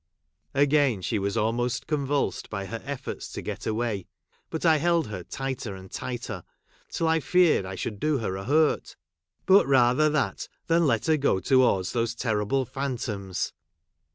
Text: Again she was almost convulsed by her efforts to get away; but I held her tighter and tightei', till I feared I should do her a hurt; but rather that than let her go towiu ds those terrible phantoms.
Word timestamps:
Again 0.55 1.03
she 1.03 1.19
was 1.19 1.37
almost 1.37 1.85
convulsed 1.85 2.49
by 2.49 2.65
her 2.65 2.81
efforts 2.85 3.31
to 3.33 3.41
get 3.43 3.67
away; 3.67 4.07
but 4.49 4.65
I 4.65 4.77
held 4.77 5.05
her 5.09 5.23
tighter 5.23 5.75
and 5.75 5.91
tightei', 5.91 6.41
till 6.89 7.07
I 7.07 7.19
feared 7.19 7.67
I 7.67 7.75
should 7.75 7.99
do 7.99 8.17
her 8.17 8.35
a 8.35 8.45
hurt; 8.45 8.95
but 9.45 9.67
rather 9.67 10.09
that 10.09 10.47
than 10.65 10.87
let 10.87 11.05
her 11.05 11.17
go 11.17 11.35
towiu 11.35 11.77
ds 11.81 11.91
those 11.93 12.15
terrible 12.15 12.65
phantoms. 12.65 13.53